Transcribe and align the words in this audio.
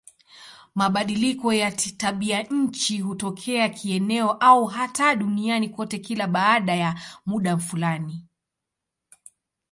Mabadiliko 0.75 1.53
ya 1.53 1.71
tabianchi 1.71 3.01
hutokea 3.01 3.69
kieneo 3.69 4.31
au 4.31 4.65
hata 4.65 5.15
duniani 5.15 5.69
kote 5.69 5.99
kila 5.99 6.27
baada 6.27 6.75
ya 6.75 6.99
muda 7.25 7.57
fulani. 7.57 8.25